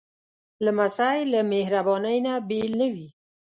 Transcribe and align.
لمسی 0.65 1.19
له 1.33 1.39
مهربانۍ 1.53 2.17
نه 2.25 2.33
بېل 2.47 2.71
نه 2.79 2.87
وي. 2.93 3.07